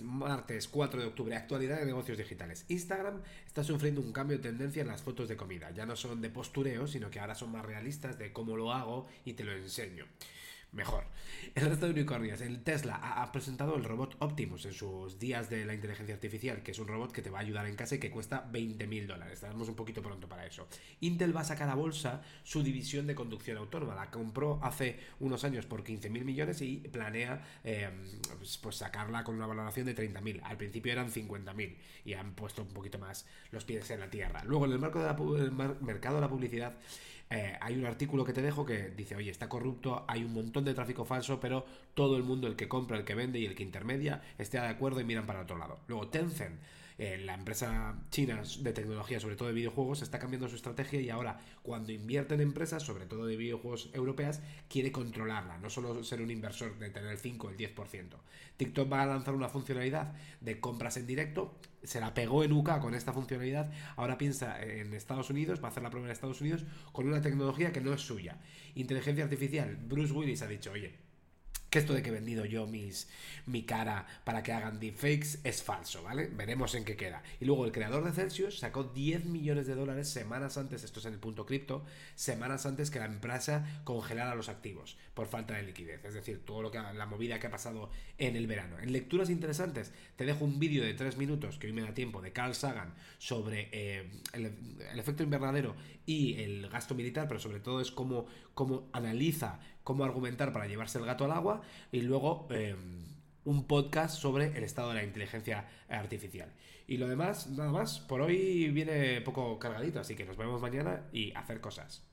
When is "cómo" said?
8.32-8.56, 97.90-98.26, 98.54-98.88, 99.84-100.04